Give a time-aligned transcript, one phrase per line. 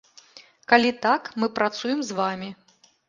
[0.71, 2.49] Калі так, мы працуем з вамі!